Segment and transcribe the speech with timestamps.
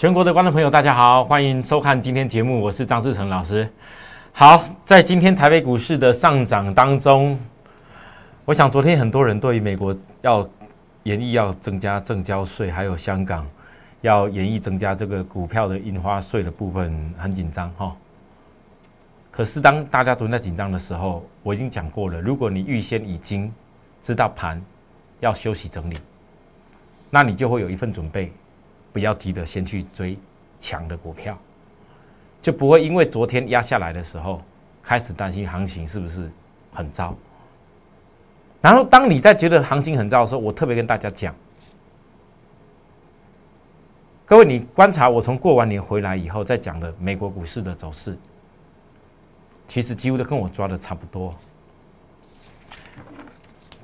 [0.00, 3.70] 全国的观众朋友，大家好，欢迎收看今天节目，我是张志成老师。
[4.32, 7.38] 好，在今天台北股市的上涨当中，
[8.46, 10.48] 我想昨天很多人对于美国要
[11.02, 13.46] 演绎要增加正交税，还有香港
[14.00, 17.94] 要演绎增加这个股票的印花税的部分很紧张哈。
[19.30, 23.52] 可是当大家昨天在紧张的时候，我已经讲过了，如果你预先已经
[24.00, 24.58] 知道盘
[25.20, 25.98] 要休息整理，
[27.10, 28.32] 那你就会有一份准备。
[28.92, 30.18] 不要急着先去追
[30.58, 31.38] 强的股票，
[32.42, 34.42] 就不会因为昨天压下来的时候
[34.82, 36.30] 开始担心行情是不是
[36.72, 37.14] 很糟。
[38.60, 41.34] 然后当你在觉得行情很糟的时候，我特别跟大家讲，
[44.26, 48.18] 各位你观察我从过完年回来以后再讲的美国股市的走势，
[49.66, 51.34] 其实几乎都跟我抓的差不多。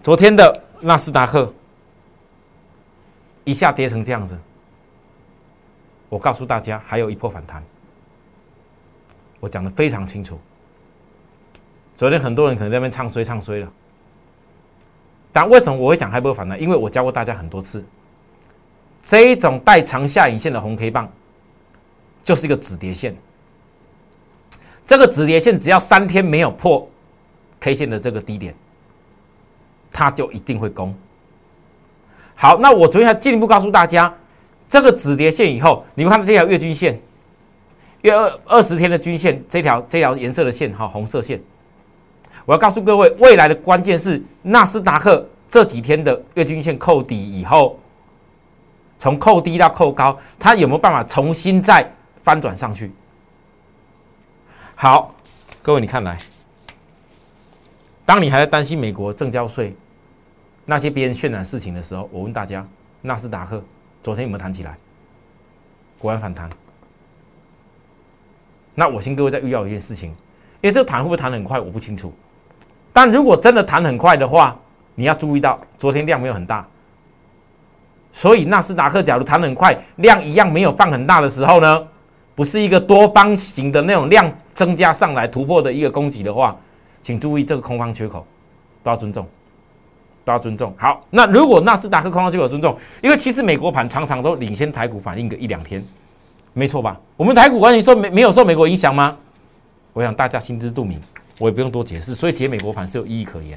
[0.02, 1.52] 昨天的纳斯达克
[3.45, 4.38] 一下跌成这样子。
[6.09, 7.62] 我告诉大家，还有一波反弹，
[9.40, 10.38] 我讲的非常清楚。
[11.96, 13.73] 昨天很多人可能在那边唱衰唱衰了，
[15.32, 16.60] 但为什么我会讲还有波反弹？
[16.60, 17.85] 因为我教过大家很多次，
[19.02, 21.10] 这一种带长下影线的红 K 棒，
[22.23, 23.16] 就是一个止跌线。
[24.85, 26.88] 这个止跌线只要三天没有破
[27.59, 28.54] K 线的这个低点，
[29.91, 30.95] 它就一定会攻。
[32.37, 34.15] 好，那我昨天还进一步告诉大家。
[34.69, 36.99] 这个止跌线以后，你们看到这条月均线，
[38.03, 41.41] 月二二十天的均线，这条这条颜色的线哈，红色线。
[42.45, 47.79] 我要告诉各位，未来的关键是纳斯达克这几天的月均线扣底以后，
[48.99, 51.89] 从扣低到扣高，它有没有办法重新再
[52.23, 52.91] 翻转上去？
[54.75, 55.15] 好，
[55.63, 56.19] 各位你看来，
[58.05, 59.75] 当你还在担心美国正交税
[60.65, 62.67] 那些别人渲染事情的时候，我问大家，
[63.03, 63.63] 纳斯达克。
[64.06, 64.76] 昨天有没有弹起来？
[65.99, 66.49] 果然反弹。
[68.72, 70.10] 那我先各位再预告一件事情，
[70.60, 72.15] 因为这个弹会不会弹很快，我不清楚。
[72.92, 74.56] 但如果真的弹很快的话，
[74.94, 76.64] 你要注意到昨天量没有很大，
[78.12, 81.88] 所以纳斯达克假如弹很快，量一样没有放很大的时候呢，
[82.36, 86.56] 不是一个多方形的那种量增加上来突破的一个攻击的话，
[87.02, 88.25] 请注意这个空方缺口
[88.84, 89.26] 都要尊重。
[90.26, 90.75] 都要尊重。
[90.76, 95.82] 好，那如果纳斯达克空方就有尊重，因为其实美国盘常常都领先台股反应个一两天，
[96.53, 97.00] 没错吧？
[97.16, 99.16] 我们台股完全说没没有受美国影响吗？
[99.92, 101.00] 我想大家心知肚明，
[101.38, 102.12] 我也不用多解释。
[102.12, 103.56] 所以解美国盘是有意义可言。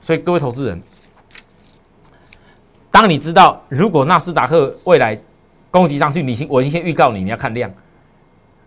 [0.00, 0.80] 所以各位投资人，
[2.88, 5.18] 当你知道如果纳斯达克未来
[5.68, 7.68] 攻击上去，你先我已经先预告你，你要看量。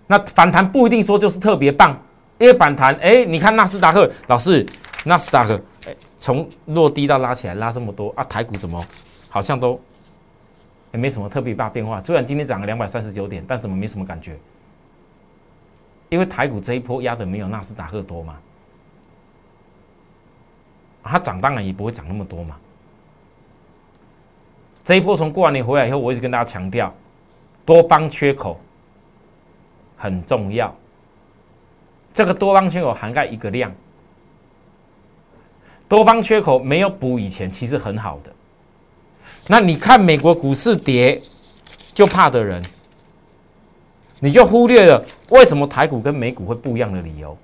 [0.07, 1.97] 那反弹不一定说就是特别棒，
[2.39, 4.67] 因为反弹，哎，你看纳斯达克老师，
[5.05, 5.57] 纳斯达克。
[6.19, 8.23] 从落低到拉起来，拉这么多啊！
[8.25, 8.85] 台股怎么
[9.29, 9.79] 好像都
[10.91, 12.01] 也没什么特别大变化？
[12.01, 14.37] 虽然今天涨了两百三十九点，但怎么没什么感觉？
[16.09, 18.37] 因为台股这一波压的没有纳斯达克多嘛，
[21.03, 22.57] 它涨当然也不会涨那么多嘛。
[24.83, 26.93] 这一波从过完年回来以后，我一直跟大家强调，
[27.63, 28.59] 多方缺口
[29.95, 30.75] 很重要。
[32.13, 33.71] 这个多方缺口涵盖一个量。
[35.89, 38.31] 多方缺口没有补以前，其实很好的。
[39.47, 41.19] 那你看美国股市跌，
[41.95, 42.63] 就怕的人，
[44.19, 47.35] 你就忽略了为什么台股跟美股会不一样的理由。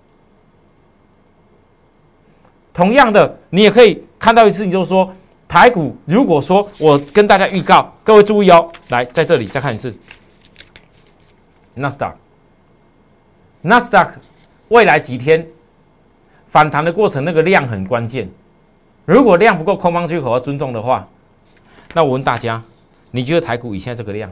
[2.72, 5.12] 同样的，你也可以看到一次，你就说
[5.48, 9.92] 台股，如果说我跟大家预告，各位注意哦，来在这里再看一次，
[11.74, 12.18] 纳斯达克，
[13.62, 14.20] 纳斯达克
[14.68, 15.48] 未来几天。
[16.48, 18.30] 反弹的过程，那个量很关键。
[19.06, 21.08] 如果量不够，空方缺口要尊重的话，
[21.94, 22.64] 那我问大家，
[23.12, 24.32] 你觉得台股以现在这个量，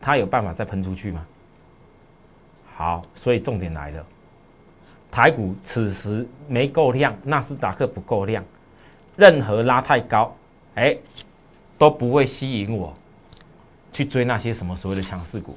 [0.00, 1.26] 它有办法再喷出去吗？
[2.74, 4.04] 好，所以重点来了，
[5.10, 8.44] 台股此时没够量，纳斯达克不够量，
[9.16, 10.34] 任何拉太高，
[10.74, 10.96] 哎，
[11.78, 12.92] 都不会吸引我
[13.92, 15.56] 去追那些什么所谓的强势股。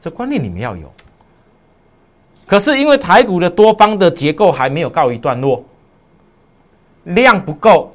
[0.00, 0.92] 这观念你们要有。
[2.46, 5.64] 可是因为台股的多方的结构还没有告一段落，
[7.04, 7.90] 量不够，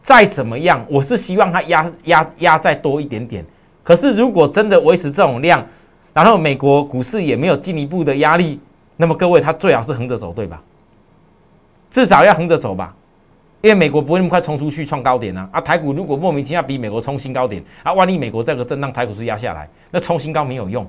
[0.00, 3.44] 再怎么样，我是希望它压压压再多一点点。
[3.82, 5.64] 可是如果真的维持这种量，
[6.12, 8.60] 然后美国股市也没有进一步的压力，
[8.96, 10.62] 那么各位，它最好是横着走，对吧？
[11.90, 12.94] 至少要横着走吧，
[13.60, 15.48] 因为美国不会那么快冲出去创高点啊！
[15.52, 20.86] 啊，台股如果莫名其妙比美国冲新高点，啊，万一美国这个震荡，台股是压下来，那冲新高没有用，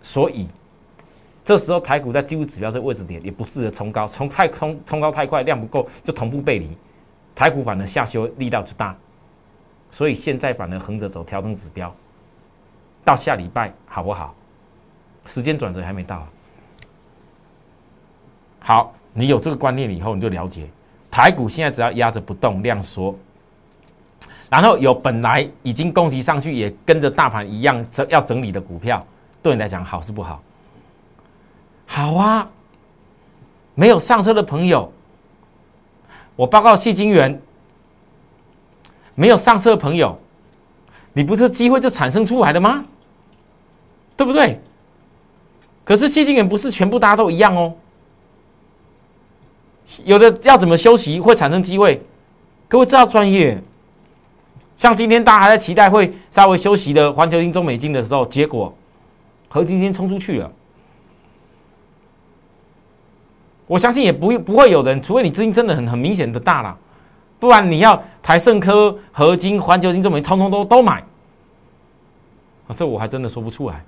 [0.00, 0.46] 所以。
[1.50, 6.78] 这时候台股在技术指标这个位置点也不适合冲高，冲太冲冲高太快，量不够就同步背离，
[7.34, 8.96] 台股反而下修力道就大。
[9.90, 11.92] 所以现在反而横着走，调整指标，
[13.04, 14.32] 到下礼拜好不好？
[15.26, 16.24] 时间转折还没到。
[18.60, 20.68] 好，你有这个观念以后，你就了解
[21.10, 23.12] 台股现在只要压着不动，量缩，
[24.48, 29.04] 然后有本来已经攻击上去，也跟着大盘一样整要整理的股票，
[29.42, 30.40] 对你来讲好是不好？
[31.92, 32.48] 好啊，
[33.74, 34.92] 没有上车的朋友，
[36.36, 37.42] 我报告谢金元，
[39.16, 40.16] 没有上车的朋友，
[41.12, 42.84] 你不是机会就产生出来的吗？
[44.16, 44.60] 对不对？
[45.84, 47.74] 可是谢金元不是全部大家都一样哦。
[50.04, 52.00] 有的要怎么休息会产生机会？
[52.68, 53.60] 各位知道专业。
[54.76, 58.72] 像今天大家还在期待会稍微休息的环球金、中美金的时候，结果
[59.48, 60.52] 和今天冲出去了。
[63.70, 66.76] 我相信也不不会有人，除非你资金真的很很明显的大了，
[67.38, 71.00] 不然你要台盛科、合金、环球金、这么一通通都都买，
[72.66, 73.80] 啊，这我还真的说不出来。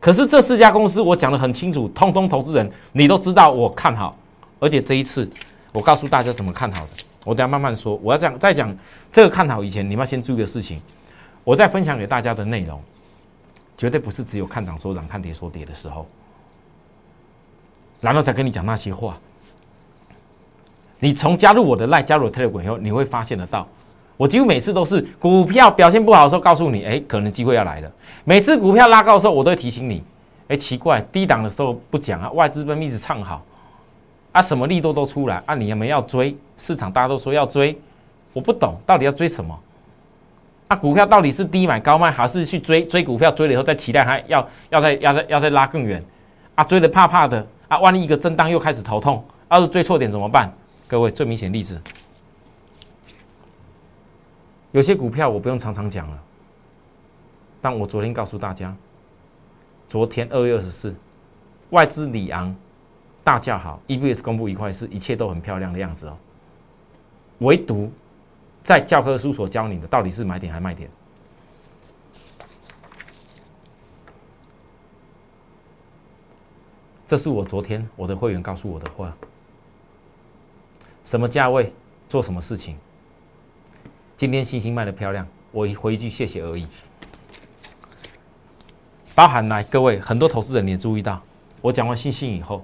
[0.00, 4.16] 可是这四家公司我讲的很清楚，通通投资人你都知道我看好。
[4.58, 5.30] 而且这一次，
[5.72, 6.90] 我告诉大家怎么看好的。
[7.24, 7.94] 我等下慢慢说。
[8.02, 8.76] 我要讲，再讲
[9.12, 10.82] 这个看好以前，你们要先注意的事情。
[11.44, 12.82] 我在分享给大家的内容，
[13.76, 16.04] 绝对不是只有看涨说涨、看跌说跌的时候，
[18.00, 19.16] 然后才跟你讲那些话。
[21.00, 23.66] 你从加入我的赖、加入我 Telegram 以后，你会发现得到，
[24.16, 27.90] 我几乎每次都是股票表现不好的时候，告诉你，哎，可能机会要来了。
[28.24, 30.02] 每次股票拉高的时候，我都会提醒你，
[30.48, 33.44] 哎，奇怪，低档的时候不讲啊，外资不一直唱好。
[34.32, 35.54] 啊，什么利多都出来啊！
[35.54, 36.36] 你有没有要追？
[36.58, 37.76] 市场大家都说要追，
[38.34, 39.58] 我不懂到底要追什么？
[40.68, 43.30] 啊，股票到底是低买高卖，还是去追追股票？
[43.32, 46.02] 追了以后再期待它要要再要再要再拉更远？
[46.56, 47.78] 啊，追的怕怕的啊！
[47.78, 50.52] 万一一个震荡又开始头痛，要是追错点怎么办？
[50.86, 51.80] 各位最明显例子，
[54.72, 56.22] 有些股票我不用常常讲了，
[57.60, 58.74] 但我昨天告诉大家，
[59.88, 60.94] 昨天二月二十四，
[61.70, 62.54] 外资里昂。
[63.24, 66.16] 大叫好，EBS 公布一块是一切都很漂亮的样子哦。
[67.40, 67.92] 唯独
[68.62, 70.88] 在教科书所教你的，到底是买点还是卖点？
[77.08, 79.16] 这是我昨天我的会员告诉我的话。
[81.04, 81.72] 什么价位
[82.06, 82.76] 做什么事情？
[84.14, 86.66] 今天星星卖的漂亮，我回一句谢谢而已。
[89.14, 91.18] 包含来各位很多投资人也注意到，
[91.62, 92.62] 我讲完星星以后。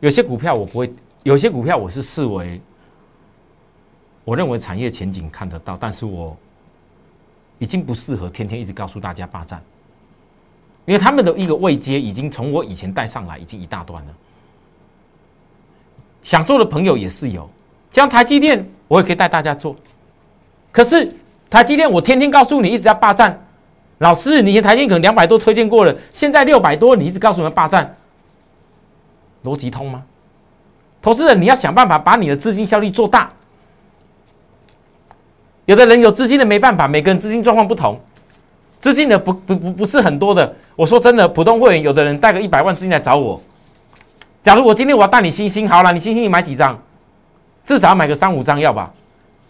[0.00, 0.92] 有些股票我不会，
[1.22, 2.60] 有些股票我是视为，
[4.24, 6.36] 我认为产业前景看得到，但是我
[7.60, 9.62] 已经不适合天天一直告诉大家霸占，
[10.86, 14.12] 因为他们的一个位阶已经从我以前带上来已经一大段了。
[16.22, 17.48] 想做的朋友也是有，
[17.92, 19.76] 像台积电我也可以带大家做，
[20.72, 21.14] 可是
[21.50, 23.46] 台积电我天天告诉你一直要霸占，
[23.98, 27.96] 老师，你台积电可能两百多推荐过了，现在六百多，你一直告诉我们霸占。
[29.44, 30.04] 逻辑通吗？
[31.02, 33.30] 投资人，你要想办法把你的资金效率做大。
[35.66, 38.00] 有的人有资金的没办法，每个人资金状况不同，
[38.84, 40.54] 资金的不不不不是很多的。
[40.76, 43.40] 我说真的，普通会员有的人带个一百万资金来找我，
[44.42, 46.78] 假如我今天我要带你星星，好了，你星星你买几张？
[47.64, 48.92] 至少要买个三五张要吧？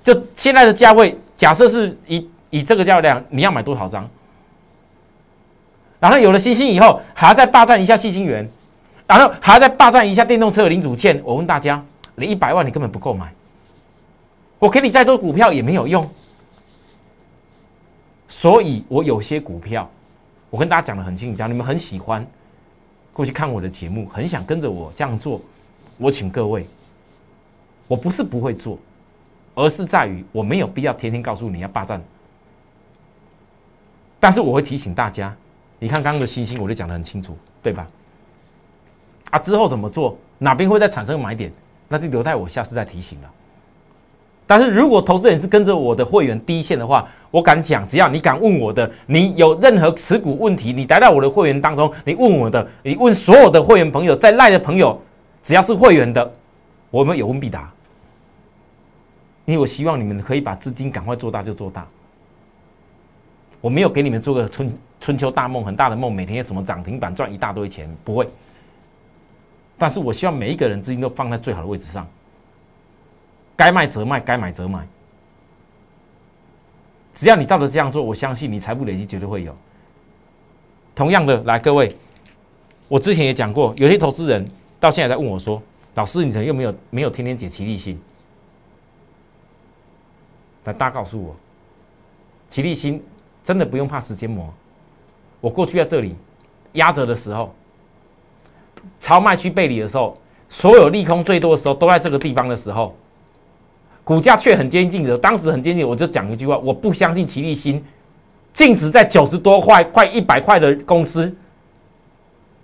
[0.04, 4.08] 就现在的价位，假设是以以这个价量，你要买多少张？
[5.98, 8.48] 然后有了星星以后，还要再霸占一下细星元。
[9.08, 11.20] 然后还要再霸占一下电动车的零组件。
[11.24, 13.32] 我问大家，你一百万你根本不够买，
[14.60, 16.08] 我给你再多股票也没有用。
[18.36, 19.88] 所以我有些股票，
[20.50, 22.26] 我跟大家讲的很清楚，讲你们很喜欢
[23.12, 25.40] 过去看我的节目，很想跟着我这样做。
[25.98, 26.66] 我请各位，
[27.86, 28.76] 我不是不会做，
[29.54, 32.02] 而是在于我没有必要天天告诉你要霸占。
[34.18, 35.34] 但是我会提醒大家，
[35.78, 37.88] 你看刚刚的星星，我就讲的很清楚，对吧？
[39.30, 40.18] 啊，之后怎么做？
[40.38, 41.52] 哪边会再产生买点？
[41.88, 43.30] 那就留待我下次再提醒了。
[44.46, 55.00] 但是如果投资人是跟着我的会员第一线的话，我敢讲，只要你敢问我的，你有任何持股问题，你来到我的会员当中，你问我的，你问所有的会员朋友，在赖的朋友，
[55.42, 56.30] 只要是会员的，
[56.90, 57.70] 我们有问必答。
[59.46, 61.86] 因为我希望你们可以把资金赶快做大就做大。
[63.60, 68.28] 我没有给你们做个春春秋大梦，很大的梦，每天什么涨停板赚一大堆钱，不会。
[69.78, 72.06] 但是我希望每一个人资金都放在最好的位置上，
[73.56, 74.86] 该卖则卖，该买则买。
[77.14, 79.54] 只要你照着这样做，我相信你财富累积绝对会有。
[80.94, 81.96] 同样的，来各位，
[82.88, 84.48] 我之前也讲过，有些投资人
[84.80, 85.62] 到现在在问我说
[85.94, 88.00] ：“老师，你怎么又没有没有天天解奇力性？”
[90.64, 91.36] 来，大家告诉我，
[92.48, 93.02] 齐立新
[93.44, 94.52] 真的不用怕时间磨。
[95.40, 96.16] 我过去在这里
[96.72, 97.54] 压着的时候，
[98.98, 100.18] 超卖区背离的时候，
[100.48, 102.96] 所有利空最多的时候都在这个地方的时候，
[104.04, 105.18] 股价却很坚定的。
[105.18, 107.82] 当时很坚定，我就讲一句话：我不相信齐立新
[108.52, 111.34] 净值在九十多块、快一百块的公司，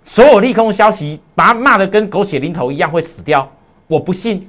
[0.03, 3.51] 所有利空消息把它骂的跟狗血淋头一样会死掉。
[3.87, 4.47] 我不信，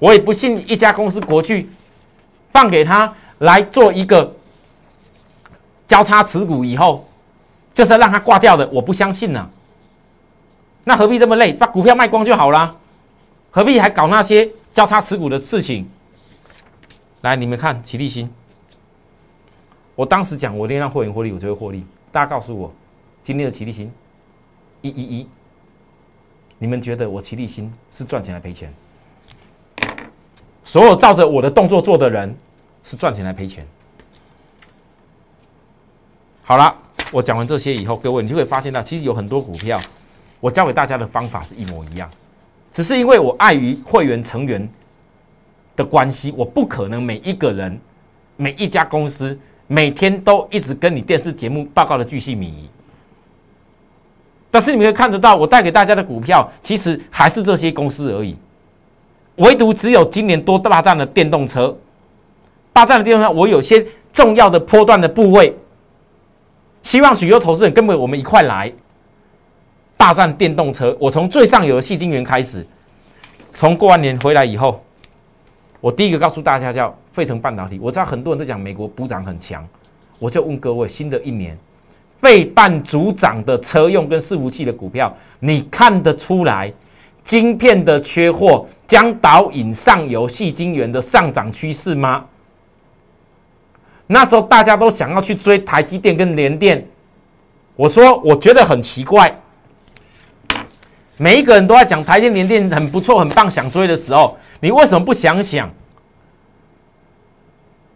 [0.00, 1.68] 我也不信一家公司国巨
[2.50, 4.34] 放给他来做一个
[5.86, 7.06] 交叉持股以后。
[7.74, 9.50] 就是让他挂掉的，我不相信呢。
[10.84, 11.52] 那何必这么累？
[11.52, 12.74] 把股票卖光就好了，
[13.50, 15.86] 何必还搞那些交叉持股的事情？
[17.26, 18.30] 来，你们看齐立新，
[19.96, 21.84] 我当时讲我一定让会员获利，我就会获利。
[22.12, 22.72] 大家告诉我，
[23.24, 23.90] 今天的齐立新
[24.80, 25.28] 一一一，
[26.58, 28.72] 你们觉得我齐立新是赚钱还赔钱？
[30.62, 32.32] 所有照着我的动作做的人
[32.84, 33.66] 是赚钱还赔钱？
[36.44, 36.82] 好了。
[37.12, 39.80] 我讲完这些以后，各位你就会发现到，其实有很多股票，
[40.40, 42.10] 我教给大家的方法是一模一样，
[42.72, 44.68] 只是因为我碍于会员成员
[45.76, 47.78] 的关系，我不可能每一个人、
[48.36, 52.68] 每一家公司每天都一直跟你电视节目报告的巨细靡遗。
[54.50, 58.34] 但是你们会看得到，我带给大家的股票，其实还是这些公司而已，
[59.36, 61.76] 唯独只有今年多大战的电动车，
[62.72, 65.54] 霸占的电动车，我有些重要的波段的部位。
[66.82, 68.72] 希望许多投资人跟着我们一块来
[69.96, 70.96] 大战电动车。
[71.00, 72.64] 我从最上游的细晶圆开始，
[73.52, 74.80] 从过完年回来以后，
[75.86, 77.78] 我第一个告诉大家叫费城半导体。
[77.80, 79.64] 我知道很多人都讲美国补涨很强，
[80.18, 81.56] 我就问各位：新的一年
[82.18, 86.72] 费半主涨的车用跟伺服器的股票，你看得出来
[87.22, 92.24] 晶片的缺货将导引上游细晶圆的上涨趋势吗？
[94.08, 96.84] 那时候大家都想要去追台积电跟联电，
[97.76, 99.32] 我说我觉得很奇怪，
[101.18, 105.70] 每一个人都在讲台积电、联电很不错、很棒，想追的时候，你为什么不想想，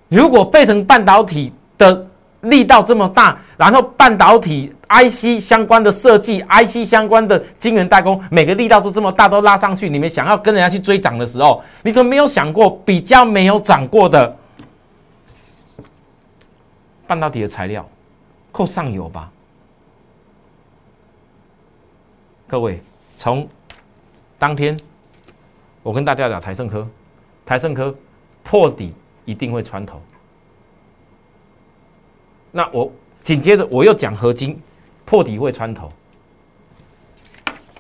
[0.09, 2.07] 如果费城半导体的
[2.43, 14.37] 力道这么大，然后半导体 IC 相关的设计、IC 相关的晶圆代工，每个力道都这么大，都拉上去，你们想要跟人家去追涨的时候，你怎么没有想过比较没有涨过的？
[17.07, 17.87] 半导体的材料，
[18.50, 19.31] 扣上游吧。
[22.47, 22.83] 各位，
[23.21, 23.47] 从
[24.39, 24.75] 当天
[25.83, 26.89] 我跟大家讲台盛科，
[27.45, 27.95] 台盛科
[28.43, 28.95] 破底
[29.27, 30.00] 一定会穿头。
[32.50, 34.59] 那我紧接着我又讲合金
[35.05, 35.93] 破底会穿头。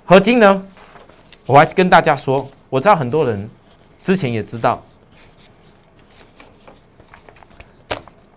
[0.04, 0.66] 合金呢，
[1.46, 3.48] 我还跟大家说，我知道很多人
[4.02, 4.82] 之前也知道。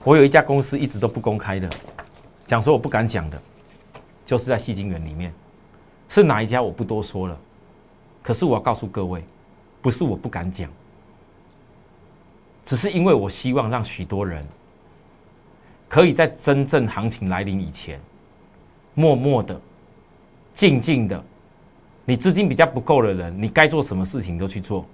[0.06, 1.70] 我有一家公司一直都不公开的，
[2.46, 3.42] 讲说我不敢讲的，
[4.26, 5.34] 就是在戏精园里面，
[6.22, 7.38] 是哪一家我不多说了。
[8.22, 9.24] 可是我要告诉各位，
[9.82, 10.70] 不是我不敢讲，
[12.64, 14.46] 只是因为我希望让许多人
[15.90, 18.00] 可以在真正行情来临以前，
[18.94, 19.60] 默默的、
[20.54, 21.24] 静静的，
[22.06, 24.86] 你资金比较不够的人，你该做什么事情都去做；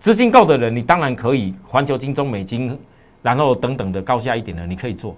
[0.00, 2.78] 资金够的人，你当然可以环球金、中美金。
[3.20, 5.14] 然后等等的高下一点的，你可以做，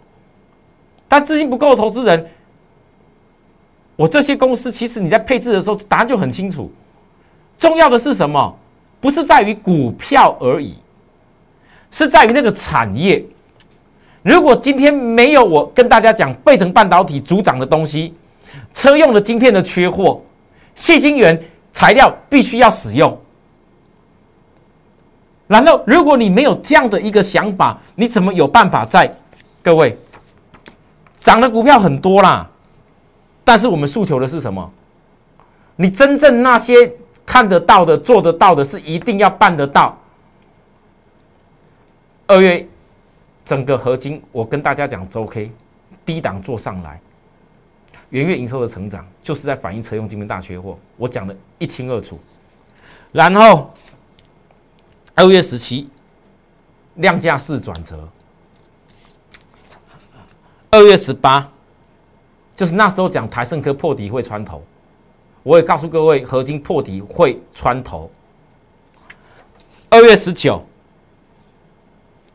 [1.06, 2.26] 但资金不够的投资人，
[4.00, 6.72] 我这些公司其实你在配置的时候答案就很清楚。
[7.58, 8.56] 重要的是什么？
[8.98, 10.74] 不是在于股票而已，
[11.90, 13.22] 是在于那个产业。
[14.22, 18.14] 如果今天没有我跟大家讲倍成半导体主涨的东西，
[18.72, 20.22] 车用的晶片的缺货，
[20.74, 21.38] 细晶圆
[21.70, 23.20] 材料必须要使用。
[25.46, 29.14] 然后，如果你没有这样的一个想法，你怎么有办法在
[29.62, 29.94] 各位
[31.18, 32.49] 涨的股票很多啦？
[33.44, 34.70] 但是我们诉求的是什么？
[35.76, 36.92] 你真正那些
[37.24, 39.96] 看得到的、做得到的，是一定要办得到。
[42.26, 42.66] 二月
[43.44, 45.50] 整个合金，我跟大家讲周 K
[46.04, 47.00] 低档做上来，
[48.10, 52.18] 元月营收的成长就是在反映车用晶片大缺货，我讲的一清二楚。
[53.12, 53.72] 然后。
[55.16, 55.90] 二月十七，
[56.94, 58.08] 量价是转折。
[60.70, 61.46] 二月十八，
[62.60, 64.62] 就是那时候讲台盛科破底会穿头，
[65.42, 68.10] 我也告诉各位，合金破底会穿头。
[69.88, 70.62] 二月十九，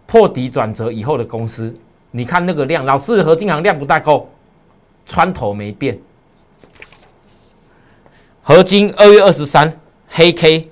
[0.08, 1.72] 破底转折以后的公司，
[2.10, 4.27] 你看那个量，老是合金行量不大够，
[5.05, 5.96] 穿头没变。
[8.41, 9.79] 合金二月二十三，
[10.10, 10.72] 黑 K。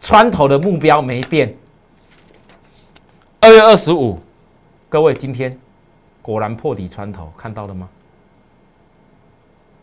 [0.00, 1.54] 穿头的目标没变。
[3.40, 4.18] 二月二十五，
[4.88, 5.60] 各位今天
[6.22, 7.86] 果然破底穿头，看到了吗？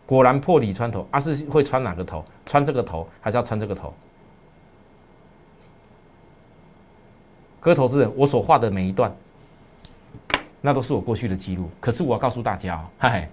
[0.06, 2.24] 果然破底穿头，啊是会穿哪个头？
[2.46, 3.94] 穿这个头，还是要穿这个头？
[7.60, 9.12] 各位投资人，我所画的每一段，
[10.62, 11.70] 那都是我过去的记录。
[11.80, 13.30] 可是我要告诉大家哦， 嗨，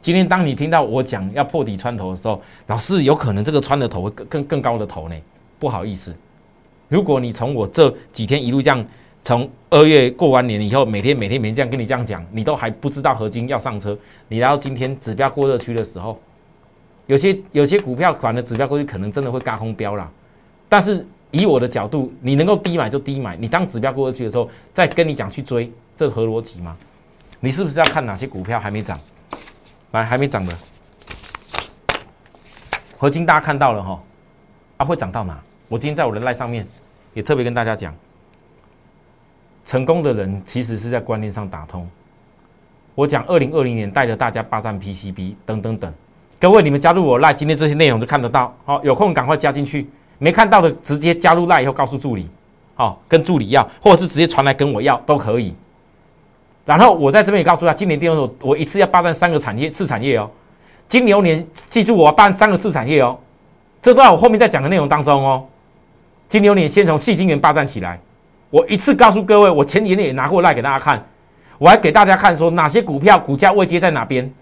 [0.00, 5.16] 今天当你听到我讲要破底穿头的时候，老师有可能这个穿的头会更更更高的头呢。
[5.58, 6.14] 不好意思，
[6.88, 8.86] 如果你从我这几天一路这样。
[9.26, 13.98] 从二月过完年以后，每天每天每天这样跟你这样讲，你都还不知道合金要上车。
[14.28, 16.16] 你来到今天指标过热区的时候，
[17.08, 20.08] 有些有些股票款的指标过去可能真的会嘎空标了。
[20.68, 23.36] 但是以我的角度，你能够低买就低买。
[23.36, 26.76] 你当指标过热区的时候，再跟你讲去追，这合逻辑吗？
[27.40, 28.96] 你是不是要看哪些股票还没涨？
[29.90, 30.56] 来，还没涨的
[32.96, 34.00] 合金，大家看到了哈？
[34.76, 35.36] 啊，会涨到哪？
[35.66, 36.64] 我今天在我的赖上面
[37.12, 37.92] 也特别跟大家讲。
[39.66, 41.86] 成功的人其实是在观念上打通。
[42.94, 45.92] 我讲二零二零年带着大家霸占 PCB 等等等，
[46.40, 48.56] 各位你们加入我赖，今天这些内容就看得到。
[48.64, 49.86] 好，有空赶快加进去，
[50.18, 52.26] 没看到的直接加入赖以后告诉助理，
[52.74, 55.52] 好，跟助理要，或者是直接传来跟我要都可以。
[56.64, 60.30] 然后我在这边也告诉他，今年第二年我一次要霸占三个产业次产业哦。
[60.88, 63.18] 金牛年记住我霸占三个次产业哦，
[63.82, 65.44] 这都在我后面在讲的内容当中哦。
[66.28, 68.00] 金牛年先从细晶圆霸占起来。
[68.56, 71.04] 我一次告诉各位，我前几天也拿过来给大家看，
[71.58, 74.32] 我还给大家看说哪些股票股价位阶在哪边。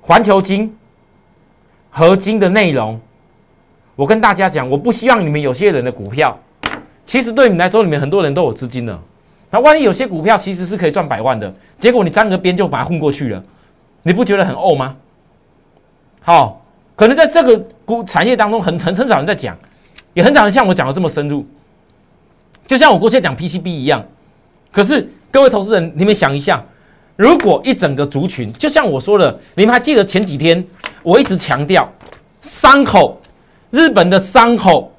[0.00, 0.72] 环球金、
[1.90, 3.00] 合金的内容，
[3.96, 6.38] 我跟大家讲，我不希望你们有些人的股票，
[7.04, 9.02] 其实对你来说，你们很多人都有资金了，
[9.50, 13.42] 那万一有些股票其实是可以赚百万的，结果你沾个边就把它混过去了，
[14.04, 14.94] 你不觉得很怄吗？
[16.20, 16.62] 好，
[16.94, 19.58] 可能在这个股产业当中，很很很少人在讲。
[20.18, 21.46] 也很少像我讲的这么深入，
[22.66, 24.04] 就像我过去讲 PCB 一样。
[24.72, 26.60] 可是各位投资人，你们想一下，
[27.14, 30.64] 如果一整个族群，就像我说的，你们还记得前几天
[31.04, 31.88] 我一直强调，
[32.42, 33.20] 三口
[33.70, 34.92] 日本的三口，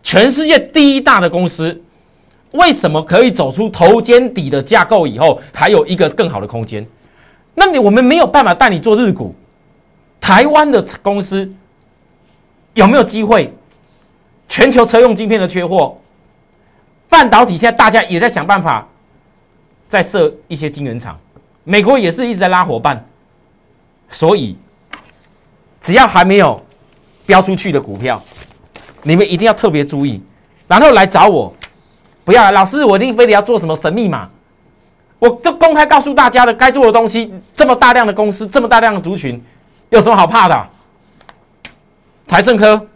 [0.00, 1.82] 全世界第一大的公司，
[2.52, 6.86] 为什么可以走出头肩底的架构以后，还有一个更好的空间？
[7.56, 9.34] 那你我们没有办法带你做日股，
[10.20, 11.52] 台湾的公司
[12.74, 13.52] 有没有机会？
[14.52, 15.96] 全球车用晶片的缺货，
[17.08, 18.86] 半导体现在大家也在想办法，
[19.88, 21.18] 在设一些晶圆厂。
[21.64, 23.02] 美国也是一直在拉伙伴，
[24.10, 24.54] 所以
[25.80, 26.62] 只要还没有
[27.24, 28.22] 标出去的股票，
[29.04, 30.22] 你们一定要特别注意，
[30.68, 31.50] 然后来找我。
[32.22, 34.28] 不要老师，我一定非得要做什么神秘码？
[35.18, 39.42] 我都公开告诉大家的该做的东西，这么大量的公司，这么大量的族群，
[39.88, 40.68] 有什么好怕的？
[42.28, 42.86] 台盛科。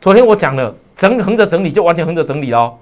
[0.00, 2.78] 昨天我讲了，整横着整理就完全横着整理喽。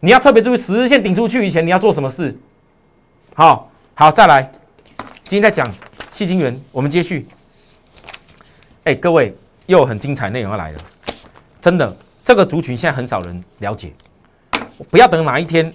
[0.00, 2.36] 你要特别注意十日线顶出去以前你要做什么事。
[3.34, 4.50] 好，好，再来。
[5.22, 5.70] 今天在讲
[6.10, 7.24] 细晶圆，我们接续。
[8.82, 9.32] 哎，各位
[9.66, 10.80] 又很精彩内容要来了，
[11.60, 13.92] 真的，这个族群现在很少人了解。
[14.90, 15.72] 不要等哪一天，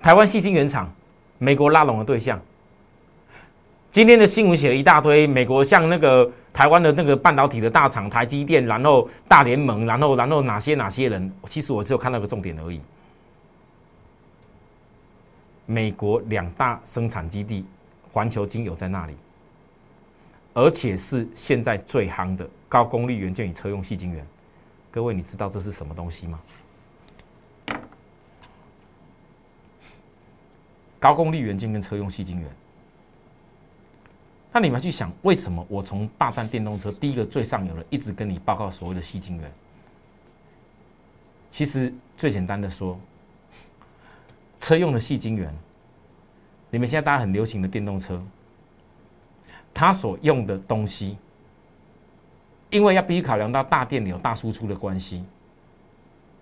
[0.00, 0.90] 台湾细晶圆厂，
[1.36, 2.40] 美国拉拢的对象。
[3.90, 6.32] 今天的新闻写了一大堆，美国像那个。
[6.54, 11.32] 台湾的那个半导体的大厂台积电，然后大联盟，然后然后哪些哪些人？
[11.46, 12.80] 其实我只有看到个重点而已。
[15.66, 17.66] 美国两大生产基地，
[18.12, 19.16] 环球金有在那里，
[20.52, 24.24] 而且是现在最夯的高功率元件与车用细晶圆。
[24.92, 26.40] 各位，你知道这是什么东西吗？
[31.00, 32.48] 高功率元件跟车用细晶圆。
[34.54, 39.52] 那你们去想，为什么我从霸占电动车第一个最上游的，一直跟你报告所谓的细晶圆？
[41.50, 42.96] 其实最简单的说，
[44.60, 45.52] 车用的细晶圆，
[46.70, 48.22] 你们现在大家很流行的电动车，
[49.74, 51.18] 它所用的东西，
[52.70, 55.24] 因为要必须考量到大电流、大输出的关系，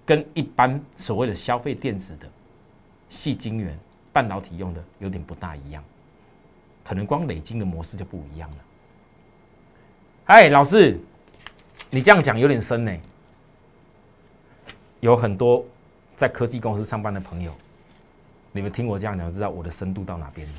[0.04, 2.30] 跟一般所谓的消费电子的
[3.08, 3.74] 细晶圆
[4.12, 5.82] 半导体用的有点不大一样。
[6.84, 8.56] 可能光累金的模式就不一样了。
[10.26, 10.98] 哎，老师，
[11.90, 12.92] 你这样讲有点深呢。
[15.00, 15.64] 有很多
[16.14, 17.52] 在科技公司上班的朋友，
[18.52, 20.54] 你们听我这样讲，知道我的深度到哪边了。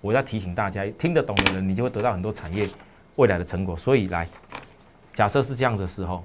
[0.00, 2.68] 我要提醒大家，听得懂的人，你就会得到很多产业
[3.16, 3.76] 未来的成果。
[3.76, 4.28] 所以，来，
[5.14, 6.22] 假设是这样的时候，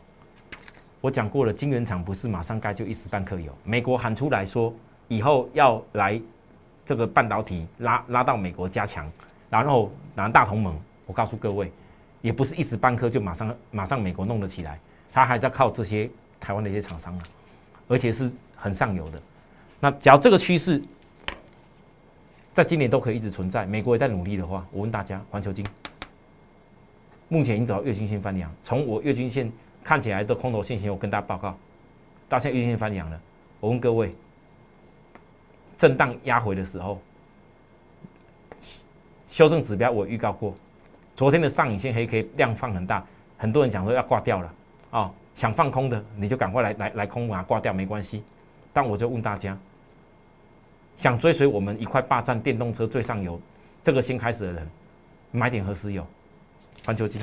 [1.01, 3.55] 我讲过了，晶圆厂不是马上盖就一时半刻有。
[3.63, 4.73] 美国喊出来说，
[5.08, 6.21] 以后要来。
[6.86, 9.12] 这个半导体拉拉到美国加强，
[9.50, 10.80] 然后拿大同盟。
[11.06, 11.71] 我告诉各位，
[12.21, 14.80] 也不是一时半刻就马上马上美国弄得起来。
[15.12, 17.24] 它还是要靠这些台湾的一些厂商啊，
[17.88, 19.21] 而且是很上游的。
[19.80, 20.82] 那只要这个趋势
[22.54, 25.65] 在今年都可以一直存在，美国也在努力的话，我问大家，环球金
[27.30, 29.52] 目前已经走到月均线翻阳，从我月均线
[29.84, 31.56] 看起来的空头信心，我跟大家报告，
[32.28, 33.21] 到现在月均线翻阳了。
[33.60, 34.13] 我问各位，
[35.78, 37.02] 震荡压回的时候，
[39.28, 40.56] 修正指标我预告过，
[41.16, 43.06] 昨天的上影线黑 K 量放很大，
[43.38, 44.54] 很多人讲说要挂掉了
[44.92, 48.24] 啊，想放空的你就赶快来来来空啊，挂掉没关系。
[48.72, 49.58] 但我就问大家，
[50.98, 53.40] 想追随我们一块霸占电动车最上游
[53.84, 54.70] 这个先开始的人，
[55.32, 56.06] 买点何时有？
[56.86, 57.22] 环球金、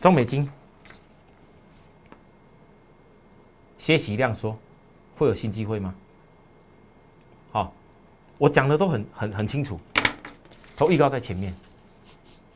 [0.00, 0.50] 中美金，
[3.78, 4.58] 谢喜亮说。
[5.16, 5.94] 会有新机会吗？
[8.40, 9.78] 我讲的都很很很清楚，
[10.74, 11.54] 都预告在前面。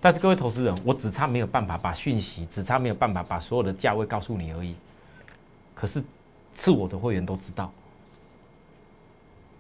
[0.00, 4.74] 但是各位投资人，我只差没有办法把讯息，只差没有办法把所有的价位告诉你而已。
[5.74, 6.02] 可是
[6.54, 7.70] 是我的会员都知道，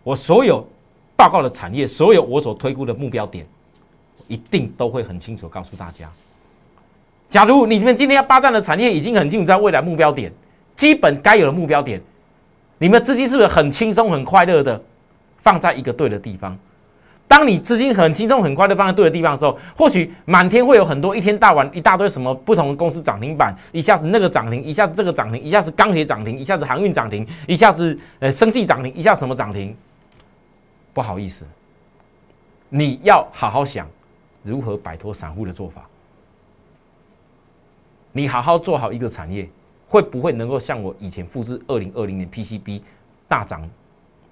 [0.02, 0.66] 我所有
[1.14, 3.46] 报告的产业，所有我所推估的目标点，
[4.26, 6.10] 一定都会很清楚告诉大家。
[7.28, 10.32] 假如你们今天要霸占的产业已经很清楚在未来目标点，
[10.74, 12.00] 基本该有的目标点。
[12.78, 14.82] 你们资金是不是很轻松、很快乐的
[15.44, 16.58] 放在一个对的地方？
[17.28, 29.76] 当你资金很轻松、很快的放在对的地方的时候，或许满天会有很多一天到晚一大堆什么不同的公司涨停板，一下子那个涨停，一下子这个涨停，一下子钢铁涨停，一下子航运涨停，一下子呃生计涨停，一下什么涨停？
[30.92, 31.46] 不好意思，
[32.70, 33.86] 你要好好想
[34.42, 35.86] 如何摆脱散户的做法，
[38.12, 39.48] 你好好做好一个产业。
[39.86, 42.80] 会不会能够像我以前复制二零二零年 PCB
[43.28, 43.68] 大涨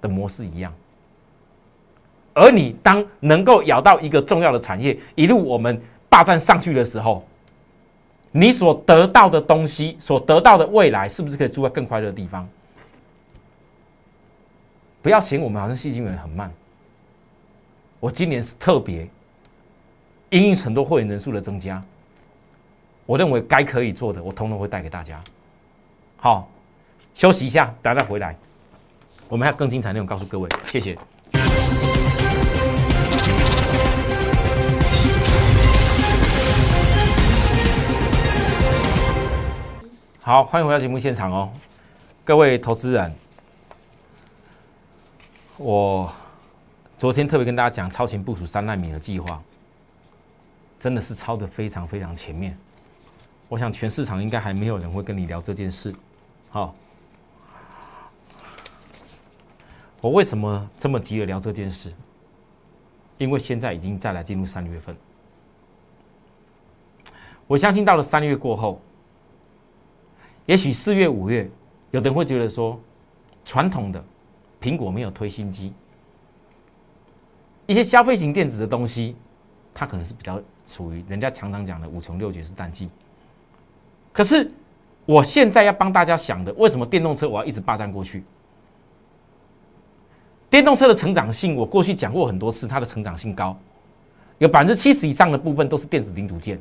[0.01, 0.73] 的模式一样？
[2.35, 7.27] 而你当能够咬到一个重要的产业，一路我们霸占上去的时候，
[8.31, 12.49] 你所得到的东西，所得到的未来，是不是可以住在更快乐的地方？
[15.03, 16.51] 不要嫌我们好像细金元很慢。
[18.01, 19.09] 我今年是特别
[20.31, 21.83] 因应很多会员人数的增加，
[23.05, 25.23] 我认为该可以做的，我通通会带给大家。
[26.17, 26.49] 好，
[27.15, 28.37] 休息一下，等下再回来。
[29.29, 30.97] 我们还有更精彩内容告诉各位，谢谢。
[40.25, 41.53] 好，欢迎回到节目现场哦，
[42.25, 43.13] 各位投资人。
[45.57, 46.13] 我
[46.97, 49.43] 昨天特别跟大家讲超前部署三纳米的计划，
[50.79, 52.57] 真的是超的非常非常前面。
[53.49, 55.93] 我想全市场应该还没有人会跟你聊这件事。
[56.51, 56.73] 好，
[60.01, 61.93] 我为什么这么急着聊这件事？
[63.19, 64.97] 因为现在已经再来进入三月份，
[67.49, 68.81] 我相信到了三月过后，
[70.47, 71.49] 也许四月、五月，
[71.91, 72.79] 有的人会觉得说，
[73.45, 74.05] 传统的
[74.61, 75.73] 苹果没有推新机，
[77.67, 79.17] 一些消费型电子的东西，
[79.73, 82.89] 它可能是比较属于人家常常讲的五穷六绝是淡季，
[84.13, 84.51] 可是。
[85.05, 88.23] 我现在要帮大家想的，为什么电动车我要一直霸占过去？
[90.49, 93.59] 电动车的成长性，我过去讲过很多次，它的成长性高，
[94.39, 96.57] 有百分之七十以上的部分都是电子零组件，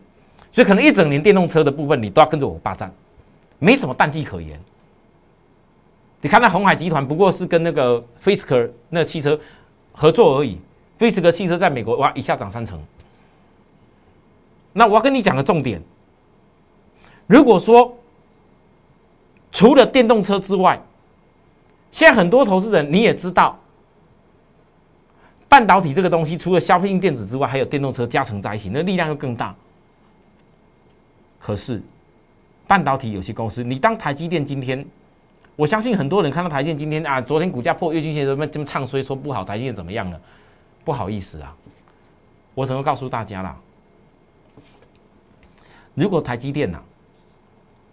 [0.51, 2.91] 所以可能一整年电动车的部分你都要跟着我霸占，
[3.62, 4.60] 没什么淡季可言。
[6.19, 9.39] 你看那红海集团不过是跟那个 Fisker 那汽车
[9.91, 10.58] 合作而已
[11.00, 12.82] ，Fisker 汽车在美国哇一下涨三成。
[14.74, 15.80] 那我要跟你讲个重点，
[17.28, 17.95] 如果说
[19.52, 20.82] 除了电动车之外，
[21.91, 23.60] 现在很多投资人你也知道，
[25.47, 29.56] 半导体这个东西，除了消费性电子之外，还有电动车加成在一起，那力量又更大。
[31.39, 31.82] 可是，
[32.71, 34.86] 半导体有些公司，你当台积电今天，
[35.57, 40.17] 我相信很多人看到台积电今天啊，昨天股价破月均线，怎么这么唱衰，说不好，台积电怎么样了？
[40.86, 41.53] 不好意思啊，
[42.55, 43.60] 我只能告诉大家啦，
[45.95, 46.81] 如果台积电呐。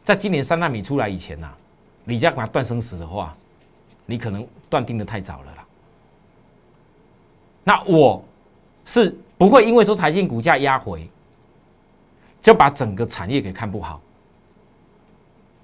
[0.04, 1.52] 在今年三纳米出来以前呐，
[2.04, 3.36] 你要把它断生死的话，
[4.06, 5.66] 你可能断定的太早了啦。
[7.64, 8.24] 那我
[8.84, 11.10] 是不会因为说台积股价压回，
[12.40, 14.00] 就把整个产业给看不好。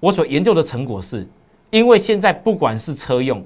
[0.05, 1.27] 我所研究的成果是，
[1.71, 3.43] 因为现在不管是车用，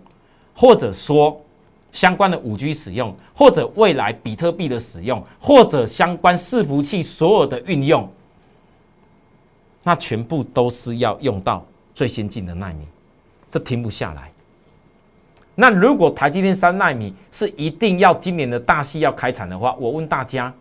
[0.53, 1.41] 或者说
[1.89, 8.11] 相关的五 G 使用，或者未来比特币的使用，或者相关伺服器所有的运用。
[9.83, 12.85] 那全部都是要用到最先进的纳米，
[13.49, 14.29] 这停不下来。
[15.55, 20.53] 那如果台积电三纳米是一定要今年的大戏要开产的话，我问大家，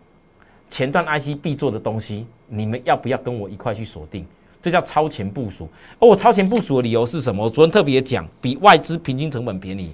[0.69, 4.25] 前段 IC 必做的东西，你们要不要跟我一块去锁定？
[4.61, 5.69] 这叫超前部署。
[5.99, 7.43] 而我超前部署的理由是什么？
[7.43, 9.93] 我昨天特别讲，比外资平均成本便宜。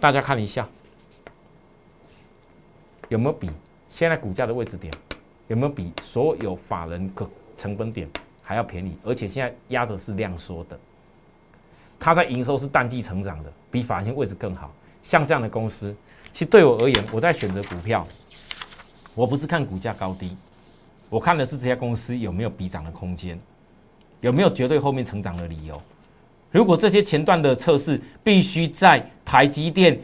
[0.00, 0.68] 大家看一下，
[3.08, 3.48] 有没有比
[3.88, 4.92] 现在股价的位置点，
[5.48, 8.08] 有没有比所有法人可成本点
[8.42, 8.96] 还要便宜？
[9.04, 10.78] 而且现在压着是量缩的，
[11.98, 14.72] 它在营收是淡季成长的，比法人位置更好。
[15.02, 15.94] 像这样的公司，
[16.32, 18.06] 其实对我而言，我在选择股票，
[19.14, 20.36] 我不是看股价高低。
[21.08, 23.38] 我看的是这家公司有没有比涨的空间，
[24.20, 25.80] 有没有绝对后面成长的理由。
[26.50, 29.98] 如果这些前段的测试必须在台积电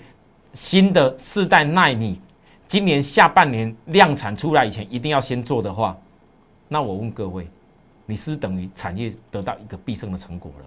[0.55, 2.21] 新的世代纳米
[2.67, 5.97] 今年下半年量产出来以前一定要先做的话，
[6.69, 7.47] 那我问各位，
[8.07, 10.67] 你是不是等于产业得到一个必胜的成果了？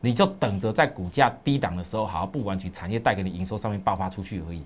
[0.00, 4.62] 你就等着在股价低档的时候好不完全产业带给你营收上面爆发出去而已。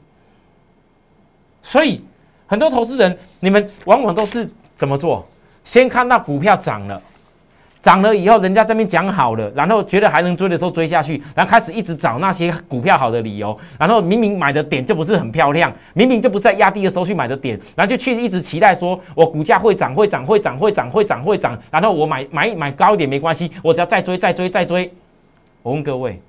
[1.63, 2.03] 所以
[2.47, 4.49] 很多投资人，你们往往都是。
[4.77, 5.27] 怎么做？
[5.63, 7.03] 先看到股票涨了，
[7.83, 24.93] 涨了以后，人家这边讲好了，然后觉得还能追的时候追下去，然后开始一直找那些股票好的理由，然后明明买的点就不是很漂亮，明明就不是在压低的时候去买的点，然后就去一直期待说我股价会涨，会涨，会涨，会涨，会涨，会涨，然后我买买买高一点没关系，我只要再追，再追，再追。
[25.63, 26.21] 我问各位，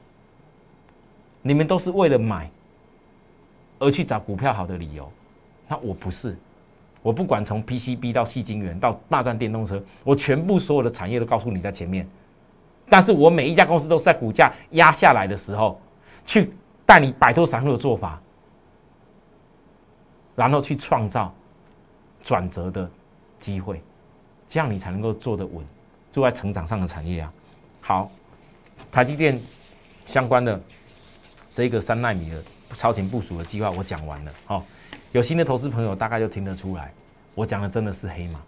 [1.41, 2.49] 你们都是为了买
[3.79, 5.11] 而去找股票好的理由，
[5.67, 6.35] 那我不是。
[7.01, 12.07] 我不管从 PCB 到细晶圆到霸占电动车，我全部所有的产业都告诉你在前面。
[12.87, 15.81] 但是我每一家公司都是在股价压下来的时候，
[16.25, 16.53] 去
[16.85, 18.21] 带你摆脱散户的做法，
[20.35, 21.33] 然后去创造
[22.21, 22.89] 转折的
[23.39, 23.81] 机会，
[24.47, 25.65] 这样你才能够做得稳，
[26.11, 27.33] 坐在成长上的产业啊。
[27.81, 28.11] 好，
[28.91, 29.39] 台积电
[30.05, 30.61] 相关的
[31.53, 32.43] 这个三纳米的
[32.77, 34.31] 超前部署的计划，我讲完了。
[34.45, 34.63] 好。
[35.11, 36.93] 有新的投资朋友大概就听得出来，
[37.35, 38.39] 我讲的真的是黑马。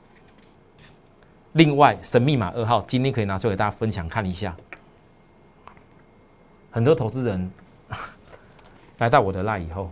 [1.53, 4.55] 另外，神秘码二号今天可以拿出给大家分享看一下。
[6.71, 7.51] 很多投资人
[8.97, 9.91] 来到我的那以后，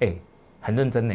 [0.00, 0.14] 哎，
[0.60, 1.14] 很认真呢，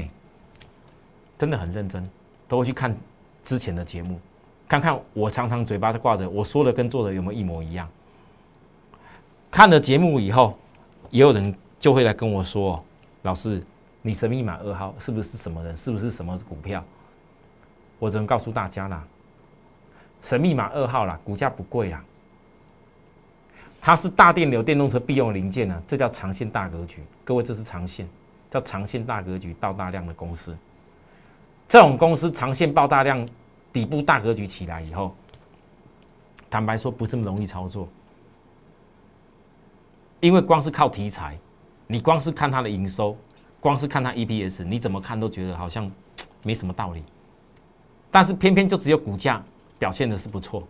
[1.37, 2.07] 真的很认真，
[2.47, 2.95] 都会去看
[3.43, 4.19] 之前的节目，
[4.67, 7.89] 看看我常常嘴巴挂着我说的跟做的有没有一模一样。
[9.49, 10.57] 看了节目以后，
[11.09, 12.85] 也有人就会来跟我说，
[13.23, 13.63] 老师。
[14.01, 15.75] 你神秘码二号是不是什么人？
[15.75, 16.83] 是不是什么股票？
[17.99, 19.05] 我只能告诉大家啦，
[20.21, 22.01] 神秘码二号啦，股价不贵啦，
[23.81, 27.03] 它是大电流电动车必用零件呢，这叫长线大格局。
[27.25, 28.07] 各位，这是长线，
[28.49, 30.57] 叫长线大格局到大量的公司。
[31.67, 33.27] 这种公司长线爆大量，
[33.73, 35.13] 底部大格局起来以后，
[36.49, 37.87] 坦白说不是那么容易操作，
[40.21, 41.37] 因为光是靠题材，
[41.85, 43.17] 你光是看它的营收。
[43.59, 45.89] 光是看它 EPS，你怎么看都觉得好像
[46.43, 47.03] 没什么道理，
[48.09, 49.43] 但是偏偏就只有股价
[49.77, 50.63] 表现的是不错。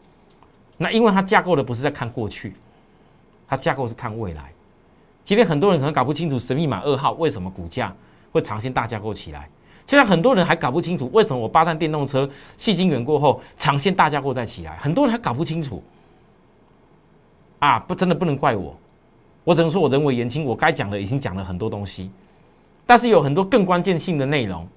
[0.78, 2.56] 那因为它架构的不是在看过去，
[3.48, 4.52] 它架构是看未来。
[5.24, 7.94] 今天很多人可能搞不清楚神秘码二号为什么股价
[8.32, 9.48] 会长线大架构起来，
[9.86, 15.84] 现在很多人还搞不清楚为什么我八碳电动车细精元过后长线大架构再起来，很多人还搞不清楚。
[17.60, 18.76] 啊，不，真的不能怪我，
[19.44, 22.10] 我只能说我人为言轻，我该讲的已经讲了很多东西。
[22.90, 24.68] 但是有很多更关键性的内容，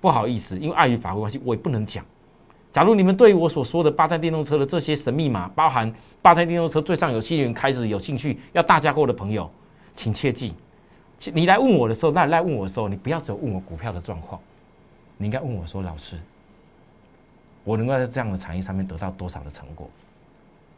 [0.00, 2.04] 不好意思，因为碍于法规关系，我也不能讲。
[2.72, 9.48] 假如你们对我所说的八代电动车的这些神秘码，包含八代电动车最上游气源开始有兴趣要大架构的朋友，
[9.94, 10.52] 请切记，
[11.32, 14.40] 你来问我的时候，那来问我的时候，你不要只问我股票的状况，
[15.16, 16.18] 你应该问我说，老师，
[17.62, 19.88] 我能够在这样的产业上面得到多少的成果？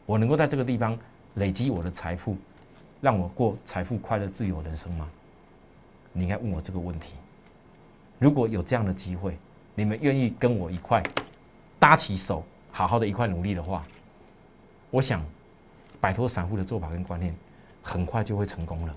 [0.05, 0.95] 我能够在这个地方
[1.37, 2.37] 累积我的财富，
[3.01, 5.09] 让我过财富快乐自由人生吗？
[6.13, 7.15] 你应该问我这个问题。
[8.19, 9.37] 如果有这样的机会，
[9.75, 11.03] 你们愿意跟我一块
[11.79, 13.85] 搭起手，好好的一块努力的话，
[14.91, 15.25] 我想
[16.01, 17.35] 摆脱散户的做法跟观念，
[17.83, 18.95] 很快就会成功了。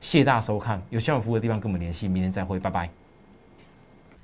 [0.00, 2.90] 谢谢大家收看，有需要服务的地方跟我们联系，明天再会，拜拜。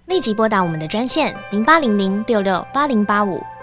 [0.06, 3.40] 立即拨打我们的专线零八零零六六八零八五。